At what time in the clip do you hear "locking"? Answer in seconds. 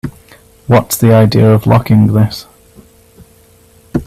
1.67-2.07